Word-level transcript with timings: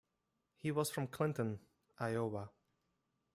He 0.55 0.71
was 0.71 0.89
from 0.89 1.05
Clinton, 1.05 1.59
Iowa. 1.99 2.49